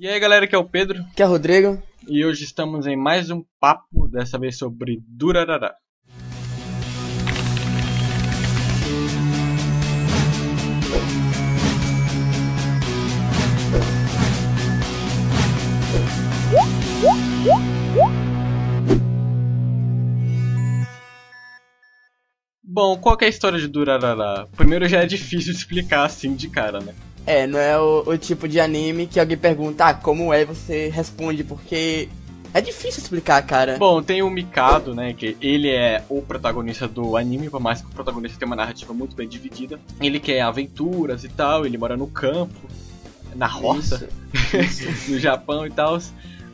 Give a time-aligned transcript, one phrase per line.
[0.00, 1.04] E aí galera, aqui é o Pedro.
[1.16, 1.82] Que é o Rodrigo.
[2.06, 5.74] E hoje estamos em mais um papo, dessa vez sobre Durarara.
[22.62, 24.46] Bom, qual que é a história de Durarara?
[24.56, 26.94] Primeiro já é difícil explicar assim de cara, né?
[27.28, 30.88] É, não é o, o, tipo de anime que alguém pergunta, ah, como é, você
[30.88, 32.08] responde, porque
[32.54, 33.76] é difícil explicar, cara.
[33.76, 37.88] Bom, tem o Mikado, né, que ele é o protagonista do anime, por mais que
[37.88, 39.78] o protagonista tenha uma narrativa muito bem dividida.
[40.00, 42.66] Ele quer aventuras e tal, ele mora no campo,
[43.36, 45.12] na roça, isso, isso.
[45.12, 45.98] no Japão e tal.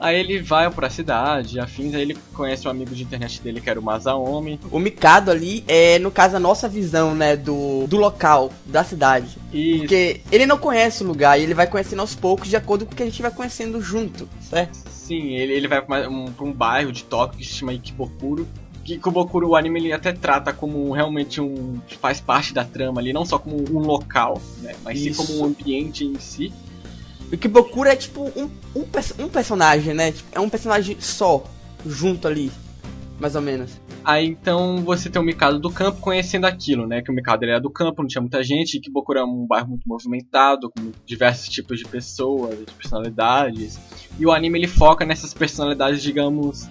[0.04, 3.70] Aí ele vai pra cidade, afins, aí ele conhece um amigo de internet dele que
[3.70, 4.60] era o Masaomi.
[4.70, 9.38] O Mikado ali é, no caso, a nossa visão, né, do, do local, da cidade.
[9.50, 9.78] Isso.
[9.78, 12.92] Porque ele não conhece o lugar e ele vai conhecendo aos poucos de acordo com
[12.92, 14.76] o que a gente vai conhecendo junto, certo?
[14.90, 18.46] Sim, ele, ele vai pra um, pra um bairro de Tóquio que se chama Ikibokuro.
[18.84, 21.80] Que Kubokuro, o anime, ele até trata como realmente um.
[21.98, 24.74] faz parte da trama ali, não só como um local, né?
[24.84, 25.22] Mas Isso.
[25.22, 26.52] sim como um ambiente em si.
[27.32, 28.84] O Kibokuro é tipo um, um,
[29.18, 30.12] um personagem, né?
[30.12, 31.42] Tipo, é um personagem só,
[31.86, 32.50] junto ali,
[33.18, 33.80] mais ou menos.
[34.04, 37.00] Aí então você tem o Mikado do campo conhecendo aquilo, né?
[37.02, 39.46] Que o Mikado ele é do campo, não tinha muita gente, e Kibokuro é um
[39.46, 43.78] bairro muito movimentado, com diversos tipos de pessoas, de personalidades.
[44.18, 46.68] E o anime ele foca nessas personalidades, digamos,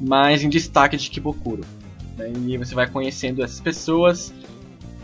[0.00, 1.64] mais em destaque de Kibokuro.
[2.16, 2.32] Né?
[2.46, 4.32] E você vai conhecendo essas pessoas.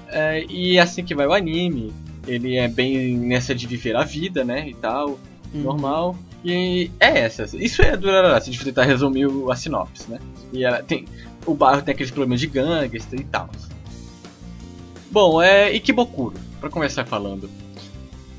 [0.08, 1.92] É, e é assim que vai o anime
[2.27, 5.19] ele é bem nessa de viver a vida, né, e tal,
[5.55, 5.63] uhum.
[5.63, 6.17] normal.
[6.45, 7.45] E é essa.
[7.57, 10.21] Isso é Durarara, se a gente tentar resumir a sinopse, né?
[10.53, 11.05] E ela tem.
[11.45, 13.49] O bairro tem aqueles problemas de gangster e tal.
[15.11, 17.51] Bom, é Ikibokuro, para começar falando.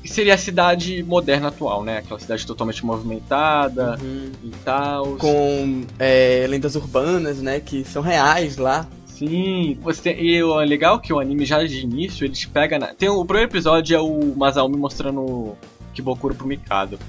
[0.04, 1.98] Seria a cidade moderna atual, né?
[1.98, 4.32] Aquela cidade totalmente movimentada uhum.
[4.42, 5.16] e tal.
[5.16, 7.60] Com é, lendas urbanas, né?
[7.60, 8.88] Que são reais lá.
[9.18, 12.94] Sim, você e o legal que o anime já de início ele te pega na.
[12.94, 15.56] Tem o, o primeiro episódio é o Masaomi mostrando
[15.92, 17.00] Kibokuro pro Mikado.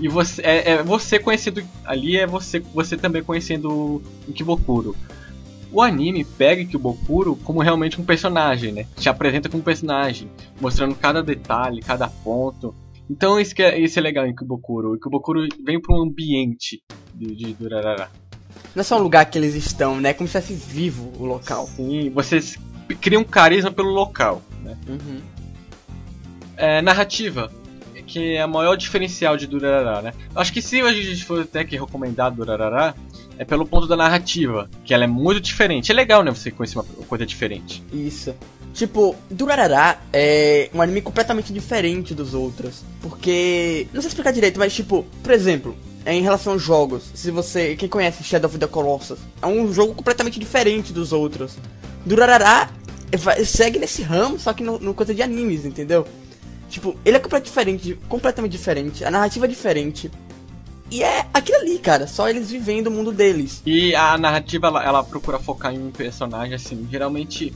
[0.00, 4.96] E você é, é, você conhecendo ali é você você também conhecendo o Kibokuro.
[5.70, 8.86] O anime pega Kibokuro como realmente um personagem, né?
[8.96, 12.74] Te apresenta como personagem, mostrando cada detalhe, cada ponto.
[13.10, 14.94] Então isso que é, isso é legal em Kibokuro.
[14.94, 16.82] O Kibokuro vem para um ambiente
[17.14, 18.10] de, de Durarara.
[18.74, 20.10] Não é só um lugar que eles estão, né?
[20.10, 21.68] É como se fosse vivo o local.
[21.76, 22.56] Sim, vocês
[23.00, 24.76] criam carisma pelo local, né?
[24.88, 25.20] Uhum.
[26.56, 27.50] É, narrativa,
[28.06, 30.12] que é o maior diferencial de Durarara, né?
[30.34, 32.94] Acho que se a gente for até que recomendar Durarara,
[33.38, 35.90] é pelo ponto da narrativa, que ela é muito diferente.
[35.90, 37.82] É legal, né, você conhecer uma coisa diferente.
[37.92, 38.34] Isso.
[38.74, 42.82] Tipo, Durarara é um anime completamente diferente dos outros.
[43.00, 43.86] Porque.
[43.92, 45.76] Não sei explicar direito, mas tipo, por exemplo,
[46.10, 47.04] é em relação aos jogos.
[47.14, 47.76] Se você.
[47.76, 49.18] Quem conhece Shadow of the Colossus?
[49.40, 51.56] É um jogo completamente diferente dos outros.
[52.04, 52.68] Durarara
[53.44, 56.06] segue nesse ramo, só que no, no coisa de animes, entendeu?
[56.68, 60.10] Tipo, ele é completamente diferente, completamente diferente, a narrativa é diferente.
[60.90, 63.62] E é aquilo ali, cara, só eles vivendo o mundo deles.
[63.64, 67.52] E a narrativa, ela, ela procura focar em um personagem, assim, geralmente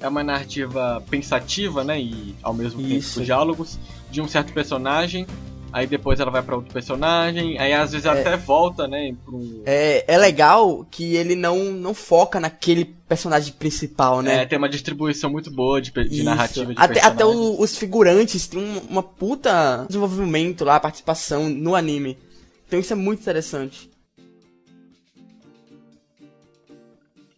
[0.00, 3.14] é uma narrativa pensativa, né, e ao mesmo Isso.
[3.14, 3.78] tempo diálogos
[4.10, 5.26] de um certo personagem
[5.74, 9.12] aí depois ela vai para outro personagem, aí às vezes é, até volta, né?
[9.24, 9.62] Pro...
[9.66, 14.42] É, é legal que ele não, não foca naquele personagem principal, né?
[14.42, 18.46] É, tem uma distribuição muito boa de, de narrativa de Até, até o, os figurantes
[18.46, 22.16] têm uma puta desenvolvimento lá, participação no anime.
[22.68, 23.90] Então isso é muito interessante.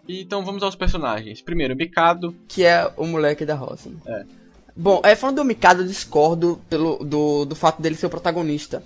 [0.07, 1.41] Então vamos aos personagens.
[1.41, 2.37] Primeiro, Mikado.
[2.47, 3.89] Que é o moleque da roça.
[3.89, 3.97] Né?
[4.07, 4.46] É.
[4.77, 8.83] Bom, é, falando do Mikado, eu discordo pelo, do, do fato dele ser o protagonista.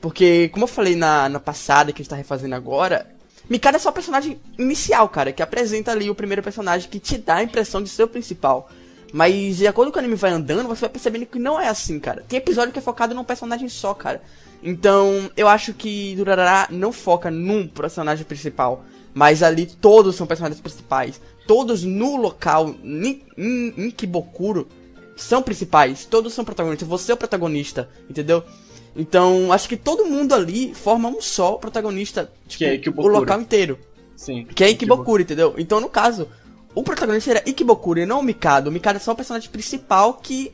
[0.00, 3.06] Porque, como eu falei na, na passada, que a gente tá refazendo agora,
[3.50, 7.18] Mikado é só o personagem inicial, cara, que apresenta ali o primeiro personagem que te
[7.18, 8.70] dá a impressão de ser o principal.
[9.12, 12.00] Mas de acordo com o anime vai andando, você vai percebendo que não é assim,
[12.00, 12.24] cara.
[12.26, 14.22] Tem episódio que é focado num personagem só, cara.
[14.62, 18.84] Então, eu acho que Durarara não foca num personagem principal.
[19.12, 21.20] Mas ali todos são personagens principais.
[21.46, 24.66] Todos no local, em, Kibokuro,
[25.22, 28.44] são principais, todos são protagonistas, você é o protagonista, entendeu?
[28.94, 33.78] Então, acho que todo mundo ali forma um só protagonista, tipo, é o local inteiro.
[34.16, 34.44] Sim.
[34.44, 35.54] Que é Ikibokuro, entendeu?
[35.56, 36.28] Então, no caso,
[36.74, 38.68] o protagonista era Ikibokuro e não o Mikado.
[38.68, 40.52] O Mikado é só o personagem principal que,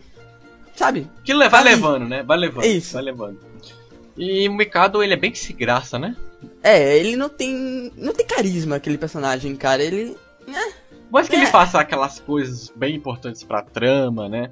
[0.77, 1.09] sabe?
[1.25, 1.71] Que vai ali.
[1.71, 2.23] levando, né?
[2.23, 2.65] Vai levando.
[2.65, 2.95] É isso.
[2.95, 3.39] Vai levando.
[4.17, 6.17] E o Mikado, ele é bem que se graça, né?
[6.63, 9.83] É, ele não tem não tem carisma aquele personagem, cara.
[9.83, 10.17] Ele,
[10.47, 10.73] né?
[11.11, 11.39] Mas que é.
[11.39, 14.51] ele faça aquelas coisas bem importantes pra trama, né?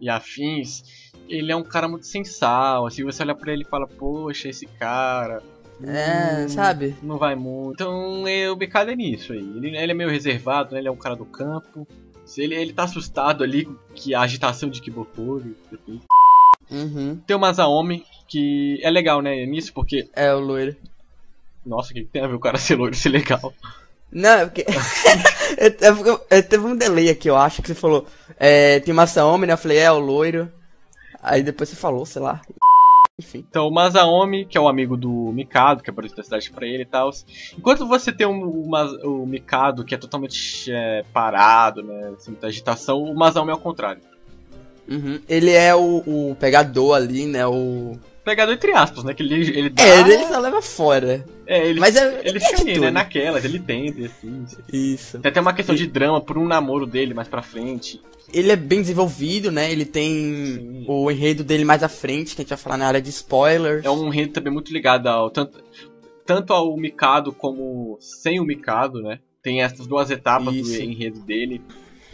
[0.00, 1.12] E afins.
[1.28, 4.66] ele é um cara muito sensal, assim, você olha pra ele e fala, poxa, esse
[4.66, 5.42] cara.
[5.82, 6.96] É, hum, sabe?
[7.02, 7.74] Não vai muito.
[7.74, 9.38] Então é, o Mikado é nisso aí.
[9.38, 10.80] Ele, ele é meio reservado, né?
[10.80, 11.86] Ele é um cara do campo.
[12.24, 15.54] Se ele, ele tá assustado ali que a agitação de Kibokuro.
[15.72, 16.00] enfim.
[16.70, 17.16] Uhum.
[17.26, 19.44] Tem o Masaomi, que é legal, né?
[19.46, 20.08] Nisso, porque.
[20.12, 20.74] É o loiro.
[21.64, 23.52] Nossa, o que que tem a ver o cara ser loiro ser legal?
[24.16, 24.64] Não, é porque.
[25.58, 28.06] é, é porque- é, teve um delay aqui, eu acho, que você falou.
[28.38, 29.52] É, tem Masaomi, né?
[29.52, 30.50] Eu falei, é, o loiro.
[31.22, 32.40] Aí depois você falou, sei lá.
[33.18, 33.44] Enfim.
[33.46, 36.84] Então, o Masaomi, que é o amigo do Mikado, que abriu a cidade pra ele
[36.84, 37.10] e tal.
[37.58, 42.14] Enquanto você tem o, o, o Mikado, que é totalmente é, parado, né?
[42.18, 44.00] Sem muita agitação, o Masaomi é ao contrário.
[44.88, 45.20] Uhum.
[45.28, 47.46] Ele é o, o pegador ali, né?
[47.46, 47.98] O.
[48.26, 49.14] Pegador entre aspas, né?
[49.14, 49.84] Que ele, ele dá.
[49.84, 51.24] É, ele, só leva fora.
[51.46, 52.22] é, ele, Mas é.
[52.24, 52.90] ele fica ali, né?
[52.90, 54.44] Naquelas, ele tenta, e assim.
[54.72, 55.20] Isso.
[55.20, 58.02] Tem até uma questão de drama por um namoro dele mais pra frente.
[58.34, 59.70] Ele é bem desenvolvido, né?
[59.70, 60.84] Ele tem Sim.
[60.88, 63.84] o enredo dele mais à frente, que a gente vai falar na área de spoilers.
[63.84, 65.62] É um enredo também muito ligado ao tanto,
[66.26, 69.20] tanto ao Mikado como sem o Mikado, né?
[69.40, 70.72] Tem essas duas etapas Isso.
[70.72, 71.62] do enredo dele.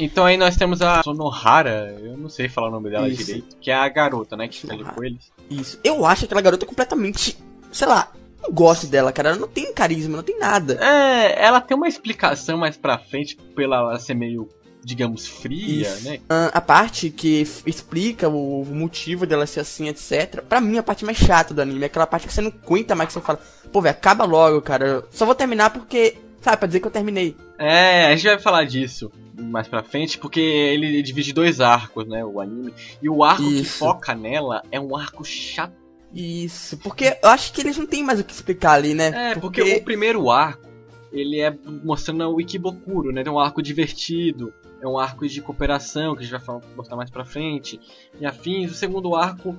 [0.04, 3.24] Então aí nós temos a Sonohara, eu não sei falar o nome dela Isso.
[3.24, 4.96] direito, que é a garota, né, que tá ali Sonohara.
[4.96, 5.32] com eles.
[5.48, 5.78] Isso.
[5.84, 7.38] Eu acho aquela garota completamente.
[7.70, 8.10] Sei lá.
[8.42, 9.28] Não gosto dela, cara.
[9.28, 10.76] Ela não tem carisma, não tem nada.
[10.82, 14.48] É, ela tem uma explicação mais pra frente pela ela ser meio,
[14.82, 16.08] digamos, fria, Isso.
[16.08, 16.18] né?
[16.28, 20.42] Ah, a parte que explica o motivo dela ser assim, etc.
[20.42, 22.96] Pra mim, a parte mais chata do anime é aquela parte que você não aguenta
[22.96, 23.38] mais que você fala,
[23.72, 24.84] pô, velho, acaba logo, cara.
[24.86, 26.16] Eu só vou terminar porque.
[26.42, 27.36] Sabe, pra dizer que eu terminei.
[27.58, 32.24] É, a gente vai falar disso mais pra frente, porque ele divide dois arcos, né,
[32.24, 32.74] o anime.
[33.00, 33.78] E o arco que Isso.
[33.78, 35.72] foca nela é um arco chato.
[36.12, 36.76] Isso.
[36.78, 39.32] Porque eu acho que eles não tem mais o que explicar ali, né?
[39.32, 40.68] É, porque, o primeiro arco,
[41.12, 43.22] ele é mostrando o Ikibokuro, né?
[43.22, 46.96] Tem um arco divertido, é um arco de cooperação, que a gente vai falar, mostrar
[46.96, 47.80] mais pra frente,
[48.20, 48.70] e afins.
[48.70, 49.56] O segundo arco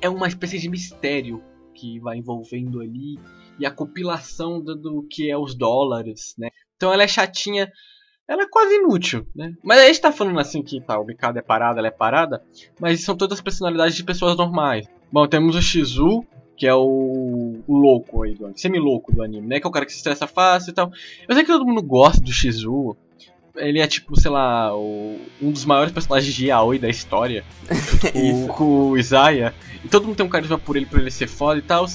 [0.00, 1.42] é uma espécie de mistério
[1.74, 3.18] que vai envolvendo ali,
[3.58, 6.48] e a compilação do, do que é os dólares, né?
[6.76, 7.70] Então ela é chatinha,
[8.28, 9.52] ela é quase inútil, né?
[9.62, 12.42] Mas a gente tá falando assim que tá, o Mikado é parada, ela é parada,
[12.80, 14.86] mas são todas personalidades de pessoas normais.
[15.12, 16.24] Bom, temos o Shizu,
[16.56, 19.60] que é o, o louco aí do semi-louco do anime, né?
[19.60, 20.90] Que é o cara que se estressa fácil e tal.
[21.28, 22.96] Eu sei que todo mundo gosta do Shizu.
[23.56, 27.44] Ele é tipo, sei lá, o- um dos maiores personagens de Yaoi da história.
[28.58, 29.52] O, o Isaiah.
[29.84, 31.86] E todo mundo tem um carisma por ele, por ele ser foda e tal.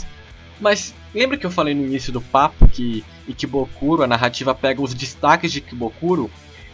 [0.59, 4.93] Mas lembra que eu falei no início do papo que Ikibokuro, a narrativa pega os
[4.93, 6.29] destaques de Ikibokuro?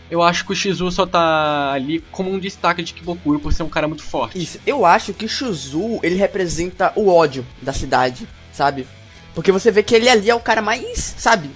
[0.09, 3.63] Eu acho que o Shizu só tá ali como um destaque de Ikibokuro por ser
[3.63, 4.41] um cara muito forte.
[4.41, 4.59] Isso.
[4.65, 8.85] Eu acho que Shuzu, ele representa o ódio da cidade, sabe?
[9.33, 11.49] Porque você vê que ele ali é o cara mais, sabe?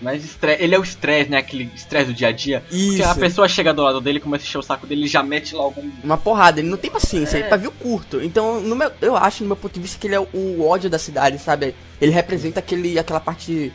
[0.00, 1.38] Mas estre- ele é o estresse, né?
[1.38, 2.62] Aquele estresse do dia a dia.
[2.70, 2.96] Isso.
[2.96, 5.22] Que a pessoa chega do lado dele, começa a encher o saco dele, ele já
[5.22, 5.90] mete lá algum.
[6.04, 7.40] Uma porrada, ele não tem paciência, É.
[7.40, 8.20] ele pavio curto.
[8.22, 10.66] Então, no meu, eu acho, no meu ponto de vista, que ele é o, o
[10.68, 11.74] ódio da cidade, sabe?
[12.00, 13.72] Ele representa aquele, aquela parte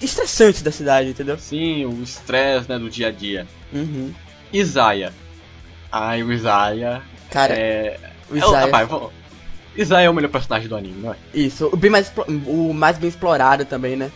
[0.00, 1.38] estressante da cidade, entendeu?
[1.38, 2.78] Sim, o estresse, né?
[2.78, 3.46] Do dia a dia.
[3.72, 4.12] Uhum.
[4.52, 5.12] Isaiah.
[5.90, 7.02] Ai, o Isaiah.
[7.30, 7.98] Cara, É.
[8.30, 9.10] o é o- Isaiah, rapaz, vamos-
[9.76, 11.16] Isaiah é o melhor personagem do anime, não é?
[11.32, 12.12] isso, o, bem mais,
[12.46, 14.10] o mais bem explorado também, né?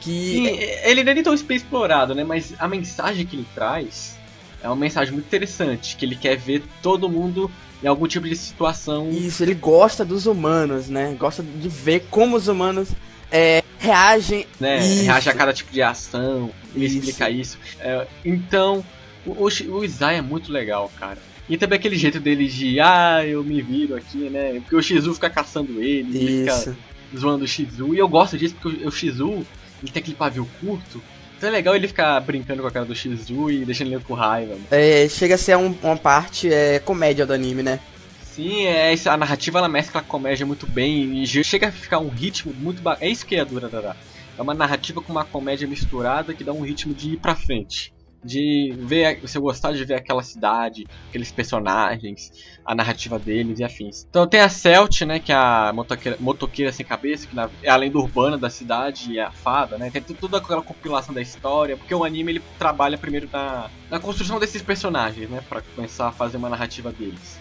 [0.00, 0.46] Que Sim,
[0.84, 2.24] ele não é nem tão bem explorado, né?
[2.24, 4.16] Mas a mensagem que ele traz
[4.62, 5.96] é uma mensagem muito interessante.
[5.96, 7.50] Que ele quer ver todo mundo
[7.82, 9.10] em algum tipo de situação.
[9.10, 11.14] Isso, ele gosta dos humanos, né?
[11.18, 12.88] Gosta de ver como os humanos
[13.30, 14.46] é, reagem.
[14.58, 14.78] né?
[14.78, 15.04] Isso.
[15.04, 16.50] Reage a cada tipo de ação.
[16.74, 16.98] Ele Isso.
[16.98, 17.58] explica isso.
[17.80, 18.84] É, então,
[19.24, 21.18] o, o, Isaiah é muito legal, cara.
[21.48, 24.54] E também aquele jeito dele de, ah, eu me viro aqui, né?
[24.60, 26.76] Porque o Shizu fica caçando ele, ele fica Isso.
[27.16, 27.94] zoando o Shizu.
[27.94, 29.46] E eu gosto disso porque o, o Shizu,
[29.82, 31.02] ele tem aquele pavio curto.
[31.36, 34.14] Então é legal ele ficar brincando com a cara do Shizu e deixando ele com
[34.14, 34.56] raiva.
[34.70, 37.78] É, chega a ser um- uma parte é, comédia do anime, né?
[38.22, 42.08] Sim, é, a narrativa ela mescla a comédia muito bem e chega a ficar um
[42.08, 42.96] ritmo muito ba...
[43.00, 43.96] É isso que é a Durarara.
[44.38, 47.92] É uma narrativa com uma comédia misturada que dá um ritmo de ir pra frente.
[48.26, 52.32] De ver, você gostar de ver aquela cidade, aqueles personagens,
[52.64, 54.06] a narrativa deles e afins.
[54.10, 57.70] Então tem a Celt, né, que é a motoqueira, motoqueira sem cabeça, que na- é
[57.70, 59.90] a lenda urbana da cidade e é a fada, né?
[59.90, 64.40] Tem toda aquela compilação da história, porque o anime ele trabalha primeiro na, na construção
[64.40, 67.38] desses personagens, né, Pra começar a fazer uma narrativa deles.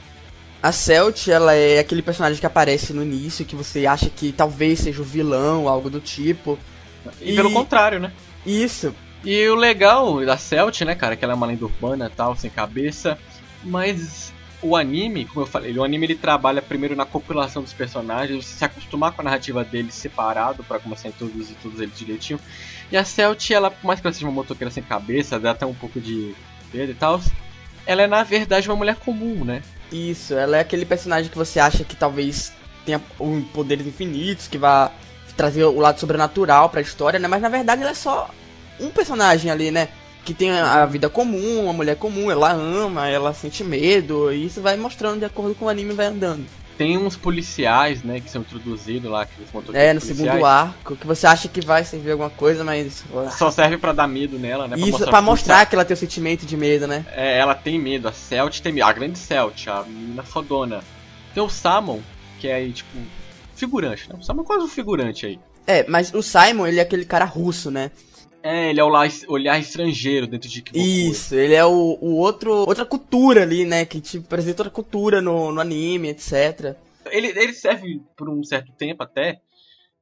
[0.62, 4.80] A Celt, ela é aquele personagem que aparece no início, que você acha que talvez
[4.80, 6.58] seja o vilão, algo do tipo.
[7.22, 8.12] E, E- pelo contrário, né?
[8.46, 8.94] Isso.
[9.26, 12.48] E o legal da Celt, né, cara, que ela é uma lenda urbana tal, sem
[12.48, 13.18] cabeça,
[13.64, 18.46] mas o anime, como eu falei, o anime ele trabalha primeiro na compilação dos personagens,
[18.46, 22.40] se acostumar com a narrativa deles separado pra começar a introduzir todos eles direitinho.
[22.92, 25.66] E a Celt, ela, por mais que ela seja uma motoqueira sem cabeça, dá até
[25.66, 26.36] um pouco de
[26.72, 27.20] medo e tal,
[27.88, 29.64] ela é na verdade uma mulher comum, né?
[29.92, 32.54] Isso, ela é aquele personagem que você acha que talvez
[32.86, 34.92] tenha um poderes infinitos, que vai
[35.36, 37.28] trazer o lado sobrenatural pra história, né?
[37.28, 38.30] Mas na verdade ela é só
[38.80, 39.90] um personagem ali, né?
[40.24, 44.60] Que tem a vida comum, uma mulher comum, ela ama, ela sente medo, e isso
[44.62, 46.46] vai mostrando de acordo com o anime vai andando.
[46.78, 50.28] Tem uns policiais, né, que são introduzidos lá, aqueles motoristas É, no policiais.
[50.30, 53.04] segundo arco, que você acha que vai servir alguma coisa, mas.
[53.38, 54.76] Só serve pra dar medo nela, né?
[54.78, 57.06] Isso, pra mostrar que ela tem o sentimento de medo, né?
[57.14, 60.84] É, ela tem medo, a Celt tem medo, a grande Celt, a menina fodona.
[61.34, 62.02] Tem o Samon,
[62.40, 62.90] que é aí, tipo,
[63.56, 64.16] figurante, né?
[64.20, 65.40] O Samon é quase um figurante aí.
[65.66, 67.90] É, mas o Simon, ele é aquele cara russo, né?
[68.48, 68.92] É, ele é o
[69.28, 70.88] olhar estrangeiro dentro de Kibokuro.
[70.88, 72.52] Isso, ele é o, o outro.
[72.54, 73.86] outra cultura ali, né?
[73.86, 76.76] Que te apresenta outra cultura no, no anime, etc.
[77.10, 79.40] Ele, ele serve por um certo tempo até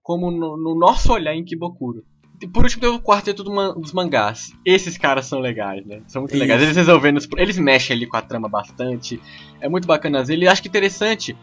[0.02, 2.04] como no, no nosso olhar em Kibokuro.
[2.42, 4.52] E por último tem o quarteto do man- dos mangás.
[4.66, 6.02] Esses caras são legais, né?
[6.08, 6.42] São muito Isso.
[6.42, 6.62] legais.
[6.62, 7.18] Eles resolvendo.
[7.20, 9.22] os- Eles mexem ali com a trama bastante.
[9.62, 10.22] É muito bacana.
[10.28, 11.38] Ele acho que interessante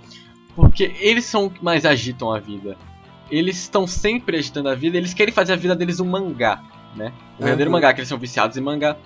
[0.54, 2.76] porque eles são que mais agitam a vida.
[3.30, 4.98] Eles estão sempre agitando a vida.
[4.98, 6.62] Eles querem fazer a vida deles um mangá,
[6.96, 7.12] né?
[7.38, 7.76] O verdadeiro Uhum.
[7.76, 8.96] mangá, que eles são viciados em mangá.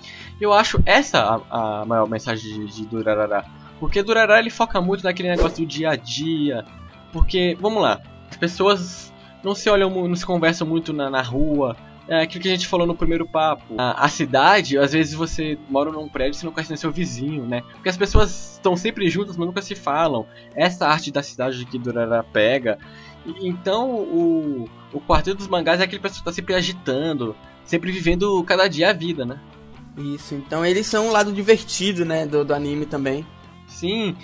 [0.41, 3.45] Eu acho essa a, a maior mensagem de, de Durarara.
[3.81, 6.65] Porque Durarara ele foca muito naquele negócio do dia a dia.
[7.13, 8.01] Porque, vamos lá,
[8.31, 9.13] as pessoas
[9.43, 11.77] não se olham, não se conversam muito na, na rua.
[12.07, 13.63] É aquilo que a gente falou no primeiro papo.
[13.79, 16.93] A, a cidade, às vezes você mora num prédio e você não conhece nem seu
[16.93, 17.63] vizinho, né?
[17.75, 20.27] Porque as pessoas estão sempre juntas, mas nunca se falam.
[20.55, 22.79] Essa arte da cidade que Durarara pega.
[23.41, 28.43] Então, o, o quarteto dos mangás é aquele pessoa que tá sempre agitando, sempre vivendo
[28.45, 29.39] cada dia a vida, né?
[29.97, 32.27] Isso, então eles são um lado divertido, né?
[32.27, 33.25] Do, do anime também.
[33.67, 34.17] Sim,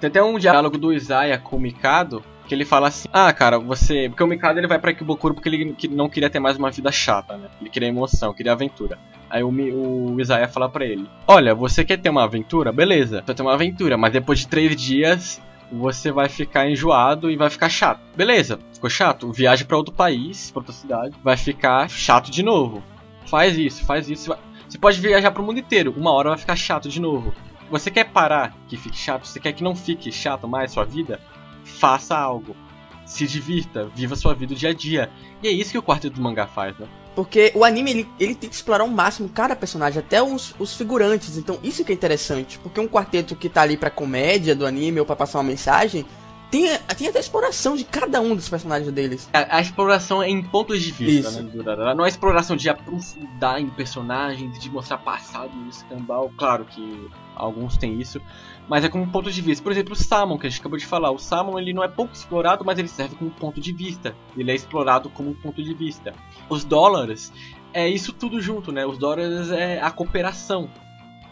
[0.00, 3.58] tem até um diálogo do Isaiah com o Mikado, que ele fala assim, ah, cara,
[3.58, 4.08] você...
[4.08, 6.70] Porque o Mikado ele vai pra Kibokuro porque ele que- não queria ter mais uma
[6.70, 7.48] vida chata, né?
[7.60, 8.98] Ele queria emoção, queria aventura.
[9.28, 12.70] Aí o, o Isaiah fala pra ele, olha, você quer ter uma aventura?
[12.70, 15.42] Beleza, você ter uma aventura, mas depois de três dias
[15.72, 18.00] você vai ficar enjoado e vai ficar chato.
[18.16, 19.32] Beleza, ficou chato?
[19.32, 22.82] Viaje pra outro país, pra outra cidade, vai ficar chato de novo.
[23.26, 24.34] Faz isso, faz isso.
[24.68, 27.34] Você pode viajar pro mundo inteiro, uma hora vai ficar chato de novo.
[27.70, 29.26] Você quer parar que fique chato?
[29.26, 31.20] Você quer que não fique chato mais sua vida?
[31.64, 32.56] Faça algo.
[33.04, 35.10] Se divirta, viva sua vida o dia a dia.
[35.42, 36.86] E é isso que o quarteto do mangá faz, né?
[37.16, 40.74] Porque o anime, ele, ele tem que explorar ao máximo cada personagem, até os, os
[40.74, 41.38] figurantes.
[41.38, 42.58] Então, isso que é interessante.
[42.58, 46.04] Porque um quarteto que tá ali pra comédia do anime ou pra passar uma mensagem,
[46.50, 49.28] tem, tem até a exploração de cada um dos personagens deles.
[49.32, 51.42] A, a exploração é em pontos de vista, Isso.
[51.42, 51.94] né?
[51.94, 56.30] Não é exploração de aprofundar em personagens, de mostrar passado no escambau.
[56.36, 58.20] Claro que alguns têm isso.
[58.68, 59.62] Mas é como ponto de vista.
[59.62, 61.10] Por exemplo, o Samon, que a gente acabou de falar.
[61.10, 64.14] O Samon ele não é pouco explorado, mas ele serve como ponto de vista.
[64.36, 66.12] Ele é explorado como ponto de vista.
[66.48, 67.32] Os dólares
[67.72, 68.86] é isso tudo junto, né?
[68.86, 70.68] Os dólares é a cooperação.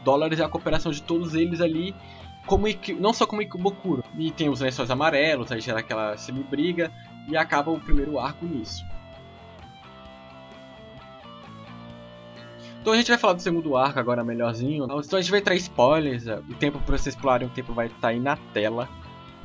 [0.05, 1.95] Dólares é a cooperação de todos eles ali.
[2.47, 2.67] Como
[2.99, 4.05] não só como Ikubokuro.
[4.19, 6.93] E tem os lençóis amarelos, aí gera aquela semi-briga.
[7.29, 8.85] E acaba o primeiro arco nisso.
[12.81, 14.85] Então a gente vai falar do segundo arco agora melhorzinho.
[14.85, 16.27] Então a gente vai trazer spoilers.
[16.27, 18.89] é, O tempo para vocês explorarem o tempo vai estar aí na tela.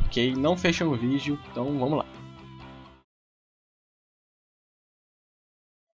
[0.06, 0.34] Ok?
[0.36, 1.40] Não fecham o vídeo.
[1.50, 2.06] Então vamos lá.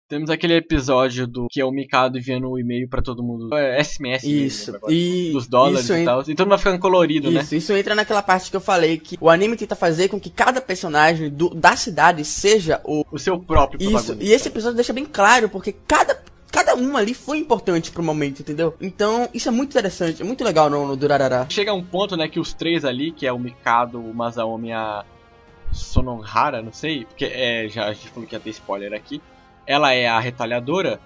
[0.08, 3.52] Temos aquele episódio do que é o Mikado enviando um e-mail pra todo mundo.
[3.56, 4.70] É SMS mesmo, Isso.
[4.70, 6.22] o negócio E dos dólares e tal.
[6.22, 7.42] E todo mundo vai ficando colorido, né?
[7.42, 10.30] Isso, isso entra naquela parte que eu falei que o anime tenta fazer com que
[10.30, 13.04] cada personagem do- da cidade seja o.
[13.12, 16.22] O seu próprio Isso, e esse episódio deixa bem claro, porque cada,
[16.52, 18.76] cada um ali foi importante pro momento, entendeu?
[18.80, 21.48] Então, isso é muito interessante, é muito legal no, no Durarara.
[21.50, 24.74] Chega um ponto, né, que os três ali, que é o Mikado, o Masaomi e
[24.74, 25.04] a
[25.72, 29.20] Sonohara, não sei, porque é, já a gente falou que ia ter spoiler aqui.
[29.68, 31.00] Ela é a retalhadora.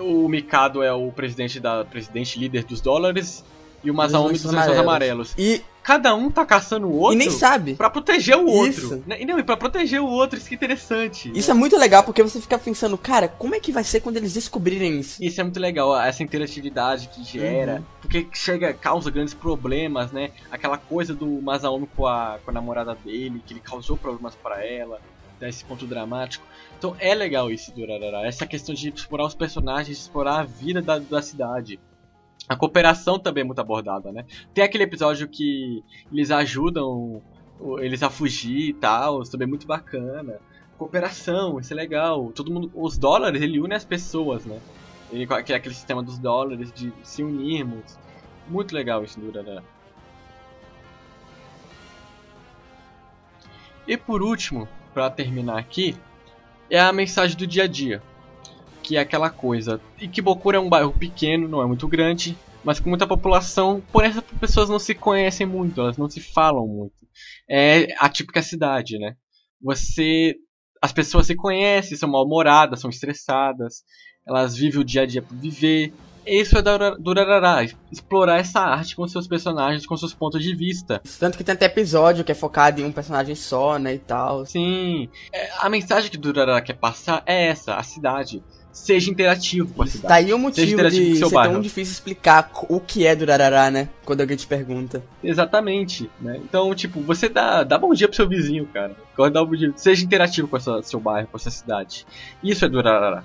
[0.00, 3.44] O Mikado é o presidente da presidente líder dos dólares
[3.82, 5.34] e o Masaomi dos lençóis lençóis amarelos.
[5.38, 7.74] E, Cada um tá caçando o outro e nem sabe.
[7.74, 8.70] pra proteger o outro.
[8.70, 9.02] Isso.
[9.06, 9.20] Né?
[9.20, 11.30] E não, e pra proteger o outro, isso que é interessante.
[11.34, 14.16] Isso é muito legal porque você fica pensando, cara, como é que vai ser quando
[14.16, 15.22] eles descobrirem isso?
[15.22, 17.84] Isso é muito legal, essa interatividade que gera, Uhum.
[18.00, 20.30] porque chega, causa grandes problemas, né?
[20.50, 24.64] Aquela coisa do Masaomi com a, com a namorada dele, que ele causou problemas pra
[24.64, 24.98] ela,
[25.38, 26.46] dá esse ponto dramático.
[26.84, 27.82] Então é legal isso do
[28.26, 31.80] essa questão de explorar os personagens, explorar a vida da, da cidade.
[32.46, 34.26] A cooperação também é muito abordada, né?
[34.52, 37.22] Tem aquele episódio que eles ajudam
[37.78, 40.38] eles a fugir e tal, também é muito bacana.
[40.76, 42.30] Cooperação, isso é legal.
[42.34, 44.60] Todo mundo, os dólares, ele une as pessoas, né?
[45.10, 47.98] Ele, é aquele sistema dos dólares, de se unirmos.
[48.46, 49.62] Muito legal isso do.
[53.88, 55.96] E por último, pra terminar aqui,
[56.74, 58.02] é a mensagem do dia a dia.
[58.82, 59.80] Que é aquela coisa.
[60.00, 64.24] Ikebukuro é um bairro pequeno, não é muito grande, mas com muita população, porém essas
[64.40, 67.06] pessoas não se conhecem muito, elas não se falam muito.
[67.48, 69.14] É a típica cidade, né?
[69.62, 70.34] Você.
[70.82, 73.82] As pessoas se conhecem, são mal-humoradas, são estressadas,
[74.26, 75.94] elas vivem o dia a dia por viver.
[76.26, 81.02] Isso é Durarará, explorar essa arte com seus personagens, com seus pontos de vista.
[81.18, 84.46] Tanto que tem até episódio que é focado em um personagem só, né, e tal.
[84.46, 88.42] Sim, é, a mensagem que Durarará quer passar é essa, a cidade
[88.74, 90.08] seja interativo com a cidade.
[90.08, 91.52] Daí o motivo de ser bairro.
[91.52, 93.88] tão difícil explicar o que é Durarará, né?
[94.04, 95.02] Quando alguém te pergunta.
[95.22, 96.40] Exatamente, né?
[96.42, 98.96] Então, tipo, você dá, dá bom dia pro seu vizinho, cara.
[99.32, 99.72] Dá um bom dia.
[99.76, 102.04] Seja interativo com o seu bairro, com a sua cidade.
[102.42, 103.24] Isso é Durarará.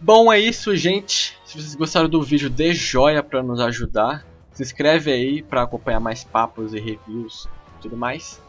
[0.00, 1.36] Bom, é isso, gente.
[1.44, 4.24] Se vocês gostaram do vídeo, dê joia para nos ajudar.
[4.52, 7.46] Se inscreve aí para acompanhar mais papos e reviews
[7.78, 8.40] e tudo mais.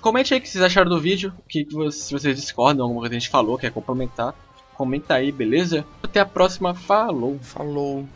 [0.00, 3.16] Comente aí o que vocês acharam do vídeo, que, se vocês discordam, alguma coisa que
[3.16, 4.34] a gente falou, quer complementar
[4.76, 5.84] comenta aí, beleza?
[6.02, 7.38] Até a próxima, falou!
[7.40, 8.06] Falou!